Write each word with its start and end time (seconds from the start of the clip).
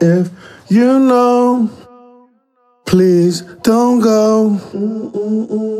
If 0.00 0.30
you 0.68 0.98
know, 0.98 1.68
please 2.86 3.42
don't 3.62 4.00
go. 4.00 4.58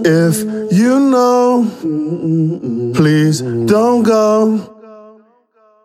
If 0.04 0.36
you 0.72 1.00
know, 1.00 1.64
please 2.94 3.40
don't 3.40 4.02
go. 4.02 4.76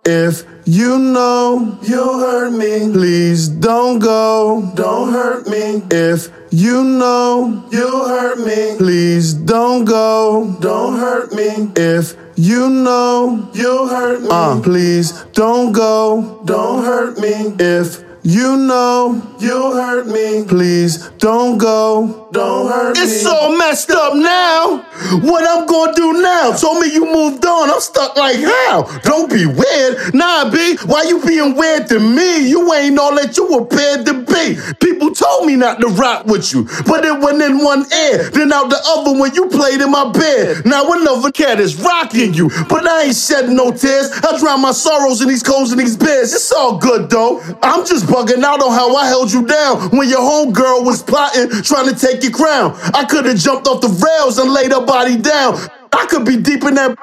If 0.08 0.44
you 0.66 1.00
know 1.00 1.80
you 1.82 2.20
hurt 2.20 2.52
me, 2.52 2.92
please 2.92 3.48
don't 3.48 4.00
go. 4.00 4.70
Don't 4.76 5.14
hurt 5.14 5.48
me. 5.48 5.82
If 5.90 6.30
you 6.52 6.84
know 6.84 7.64
you 7.72 8.06
hurt 8.06 8.40
me, 8.40 8.76
please 8.78 9.34
don't 9.34 9.86
go. 9.86 10.56
Don't 10.60 11.00
hurt 11.00 11.34
me. 11.34 11.72
If 11.76 12.16
you 12.36 12.70
know 12.70 13.50
you 13.54 13.88
hurt 13.88 14.22
me, 14.22 14.28
uh, 14.30 14.62
please 14.62 15.12
don't 15.34 15.72
go. 15.72 16.42
Don't 16.46 16.84
hurt 16.84 17.18
me. 17.18 17.56
If 17.60 18.04
you 18.26 18.58
know 18.58 19.22
you 19.40 19.74
hurt 19.74 20.08
me. 20.08 20.44
Please 20.46 21.10
don't 21.20 21.60
go. 21.60 22.28
Don't 22.32 22.68
hurt 22.68 22.98
it's 22.98 23.00
me. 23.00 23.16
It's 23.18 23.26
all 23.26 23.56
messed 23.56 23.92
up 23.92 24.16
now. 24.16 24.84
What 25.22 25.48
I'm 25.48 25.68
gonna 25.68 25.94
do 25.94 26.22
now? 26.22 26.52
Told 26.54 26.80
me 26.80 26.92
you 26.92 27.06
moved 27.06 27.46
on. 27.46 27.70
I'm 27.70 27.80
stuck 27.80 28.18
like 28.18 28.38
how? 28.38 28.84
Don't 29.04 29.30
be 29.30 29.46
weird. 29.46 30.16
Nah, 30.16 30.50
B. 30.50 30.76
Why 30.86 31.04
you 31.04 31.24
being 31.24 31.56
weird 31.56 31.88
to 31.90 32.00
me? 32.00 32.50
You 32.50 32.74
ain't 32.74 32.98
all 32.98 33.16
that 33.16 33.38
you 33.38 33.46
were 33.46 33.66
paid 33.66 34.06
to 34.08 34.14
be. 34.26 34.58
People 34.80 35.14
told 35.14 35.46
me 35.46 35.56
not 35.56 35.80
to 35.82 35.88
rock 35.88 36.26
with 36.26 36.52
you, 36.52 36.68
but 36.88 37.06
it 37.06 37.20
went 37.20 37.42
in 37.42 37.60
one 37.60 37.86
ear, 37.94 38.30
then 38.32 38.52
out 38.52 38.70
the 38.70 38.82
other 38.88 39.20
when 39.20 39.34
you 39.36 39.48
played 39.50 39.82
in 39.82 39.92
my 39.92 40.12
bed. 40.12 40.66
Now 40.66 40.92
another 40.92 41.32
cat 41.32 41.60
is 41.60 41.80
rocking 41.80 42.34
you, 42.34 42.50
but 42.68 42.88
I 42.88 43.04
ain't 43.06 43.16
shedding 43.16 43.56
no 43.56 43.72
tears. 43.72 44.10
I 44.24 44.38
drown 44.40 44.62
my 44.62 44.72
sorrows 44.72 45.22
in 45.22 45.28
these 45.28 45.44
coals 45.44 45.72
and 45.72 45.80
these 45.80 45.96
beds. 45.96 46.34
It's 46.34 46.52
all 46.52 46.78
good 46.78 47.10
though. 47.10 47.42
I'm 47.62 47.86
just 47.86 48.08
bugging 48.16 48.44
out 48.44 48.62
on 48.62 48.72
how 48.72 48.96
I 48.96 49.08
held 49.08 49.32
you 49.34 49.46
down 49.46 49.90
when 49.90 50.08
your 50.08 50.22
homegirl 50.22 50.86
was 50.86 51.04
plotting, 51.04 51.50
trying 51.64 51.94
to 51.94 51.96
take 51.96 52.24
your 52.24 52.32
crown. 52.32 52.72
I 52.94 53.04
could 53.04 53.26
have 53.26 53.38
jumped 53.38 53.68
off 53.68 53.82
the 53.82 53.90
rails 53.90 54.38
and 54.40 54.52
laid 54.52 54.72
her 54.72 54.86
body 54.86 55.18
down. 55.18 55.58
I 55.92 56.06
could 56.06 56.26
be 56.26 56.38
deep 56.38 56.64
in 56.64 56.76
that 56.76 56.98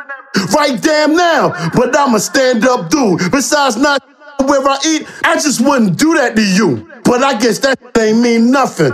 right 0.54 0.80
damn 0.80 1.14
now, 1.14 1.50
but 1.74 1.96
I'm 1.96 2.14
a 2.14 2.20
stand 2.20 2.64
up 2.64 2.88
dude. 2.90 3.30
Besides 3.30 3.76
not 3.76 4.02
where 4.40 4.66
I 4.66 4.78
eat, 4.86 5.06
I 5.24 5.34
just 5.34 5.60
wouldn't 5.60 5.98
do 5.98 6.14
that 6.14 6.34
to 6.36 6.42
you. 6.42 6.88
But 7.04 7.22
I 7.22 7.38
guess 7.38 7.58
that 7.60 7.78
ain't 7.98 8.20
mean 8.20 8.50
nothing. 8.50 8.92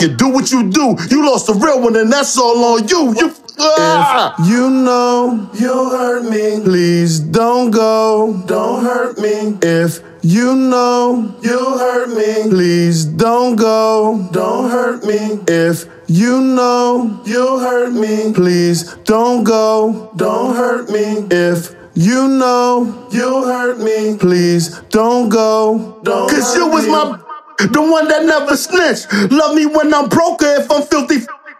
You 0.00 0.08
do 0.08 0.30
what 0.30 0.50
you 0.50 0.68
do. 0.68 0.96
You 1.10 1.24
lost 1.24 1.48
a 1.48 1.54
real 1.54 1.80
one, 1.80 1.94
and 1.94 2.12
that's 2.12 2.36
all 2.36 2.74
on 2.74 2.88
you. 2.88 3.14
You. 3.14 3.32
Ah! 3.64 4.34
If 4.38 4.48
you 4.48 4.70
know 4.70 5.48
you 5.54 5.90
hurt 5.90 6.24
me, 6.24 6.60
please 6.62 7.20
don't 7.20 7.70
go. 7.70 8.42
Don't 8.46 8.82
hurt 8.84 9.18
me. 9.18 9.56
If 9.62 10.00
you 10.22 10.54
know 10.56 11.34
you 11.42 11.58
hurt 11.78 12.08
me, 12.10 12.50
please 12.50 13.04
don't 13.04 13.54
go. 13.56 14.28
Don't 14.32 14.70
hurt 14.70 15.04
me. 15.04 15.38
If 15.46 15.86
you 16.08 16.40
know 16.40 17.20
you 17.24 17.58
hurt 17.60 17.92
me, 17.92 18.32
please 18.32 18.94
don't 19.04 19.44
go. 19.44 20.10
Don't 20.16 20.56
hurt 20.56 20.90
me. 20.90 21.26
If 21.30 21.74
you 21.94 22.26
know 22.26 23.08
you 23.12 23.44
hurt 23.44 23.78
me, 23.78 24.16
please 24.18 24.80
don't 24.90 25.28
go. 25.28 26.00
Don't 26.02 26.28
Cause 26.28 26.56
you 26.56 26.66
was 26.66 26.84
me. 26.84 26.90
my 26.90 27.18
the 27.58 27.80
one 27.80 28.08
that 28.08 28.24
never 28.24 28.56
snitched. 28.56 29.06
Love 29.30 29.54
me 29.54 29.66
when 29.66 29.94
I'm 29.94 30.08
broke 30.08 30.42
if 30.42 30.68
I'm 30.70 30.82
filthy 30.82 31.18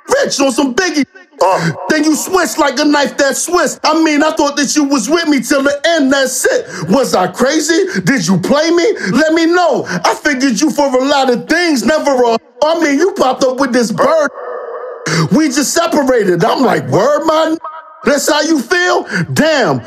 rich 0.09 0.41
on 0.41 0.53
some 0.53 0.75
biggie. 0.75 1.07
Uh, 1.45 1.73
then 1.89 2.05
you 2.05 2.15
switch 2.15 2.57
like 2.57 2.79
a 2.79 2.85
knife 2.85 3.17
that 3.19 3.37
Swiss. 3.37 3.81
I 3.83 4.01
mean, 4.03 4.23
I 4.23 4.31
thought 4.31 4.57
that 4.57 4.77
you 4.77 4.85
was 4.85 5.11
with 5.11 5.27
me 5.29 5.41
till 5.41 5.63
the 5.63 5.81
end, 5.85 6.13
that's 6.13 6.45
it. 6.45 6.89
Was 6.89 7.15
I 7.15 7.27
crazy? 7.27 8.01
Did 8.03 8.27
you 8.27 8.39
play 8.39 8.71
me? 8.71 8.93
Let 9.11 9.35
me 9.35 9.47
know. 9.47 9.85
I 9.89 10.15
figured 10.15 10.61
you 10.61 10.71
for 10.71 10.87
a 10.87 11.05
lot 11.05 11.31
of 11.31 11.49
things, 11.49 11.85
never 11.85 12.13
a. 12.13 12.39
I 12.63 12.81
mean, 12.81 12.99
you 12.99 13.13
popped 13.13 13.43
up 13.43 13.59
with 13.59 13.73
this 13.73 13.91
bird. 13.91 14.31
We 15.33 15.49
just 15.49 15.75
separated. 15.75 16.45
I'm 16.45 16.63
like, 16.63 16.87
word, 16.89 17.27
man. 17.27 17.59
That's 18.05 18.29
how 18.31 18.41
you 18.43 18.61
feel? 18.61 19.07
Damn. 19.33 19.79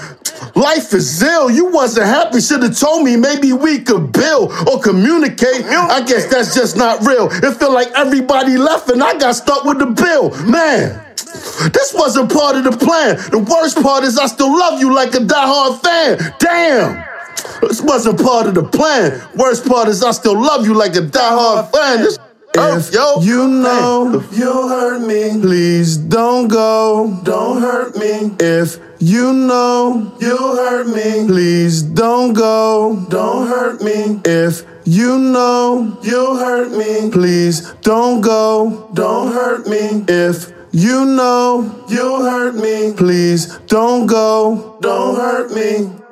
Life 0.56 0.94
is 0.94 1.22
ill. 1.22 1.50
You 1.50 1.66
wasn't 1.68 2.08
happy. 2.08 2.42
Should 2.42 2.64
have 2.64 2.78
told 2.78 3.04
me 3.04 3.16
maybe 3.16 3.54
we 3.54 3.80
could 3.80 4.12
build 4.12 4.52
or 4.68 4.80
communicate. 4.82 5.66
I 5.66 6.04
guess 6.06 6.26
that's 6.28 6.54
just 6.54 6.78
not 6.78 7.06
real. 7.06 7.30
It 7.32 7.58
feel 7.58 7.74
like 7.74 7.92
everybody 7.96 8.58
left 8.58 8.90
and 8.90 9.02
I 9.02 9.18
got 9.18 9.36
stuck 9.36 9.64
with 9.64 9.80
the 9.80 9.88
bill. 9.88 10.32
Man. 10.46 11.02
This 11.72 11.94
wasn't 11.94 12.32
part 12.32 12.56
of 12.56 12.64
the 12.64 12.78
plan. 12.78 13.18
The 13.32 13.40
worst 13.40 13.82
part 13.82 14.04
is 14.04 14.18
I 14.18 14.28
still 14.28 14.52
love 14.52 14.80
you 14.80 14.94
like 14.94 15.14
a 15.16 15.20
diehard 15.20 15.82
fan. 15.82 16.36
Damn. 16.40 17.04
This 17.62 17.82
wasn't 17.82 18.22
part 18.22 18.48
of 18.48 18.56
the 18.56 18.64
plan. 18.64 19.22
Worst 19.36 19.68
part 19.68 19.88
is 19.88 20.04
I 20.04 20.12
still 20.12 20.40
love 20.40 20.66
you 20.66 20.74
like 20.74 20.96
a 20.96 21.02
diehard 21.02 21.72
fan. 21.72 22.04
This 22.04 22.18
if 22.58 22.96
oh, 22.96 23.20
yo, 23.20 23.22
you 23.22 23.48
know 23.50 24.24
you 24.32 24.70
hurt 24.70 25.02
me, 25.02 25.42
please 25.42 25.98
don't 25.98 26.48
go. 26.48 27.20
Don't 27.24 27.62
hurt 27.62 27.98
me. 27.98 28.34
If 28.40 28.80
you 29.00 29.34
know 29.34 30.16
you 30.22 30.38
hurt 30.38 30.88
me, 30.88 31.28
please 31.28 31.82
don't 31.82 32.32
go. 32.32 33.06
Don't 33.10 33.48
hurt 33.48 33.82
me. 33.82 34.22
If 34.24 34.64
you 34.86 35.20
know 35.20 36.00
you 36.02 36.38
hurt 36.38 36.72
me, 36.72 37.12
please 37.12 37.74
don't 37.82 38.22
go. 38.22 38.90
Don't 38.94 39.34
hurt 39.34 39.68
me. 39.68 40.06
If 40.08 40.55
you 40.76 41.06
know 41.06 41.86
you 41.88 42.22
hurt 42.22 42.56
me, 42.56 42.92
please 42.92 43.58
don't 43.68 44.08
go. 44.08 44.78
Don't 44.82 45.16
hurt 45.16 45.52
me. 45.52 46.05